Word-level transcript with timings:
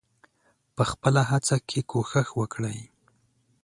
په 0.75 0.83
خپله 0.91 1.21
هڅه 1.29 1.57
کې 1.69 1.79
کوښښ 1.91 2.27
وکړئ. 2.39 2.79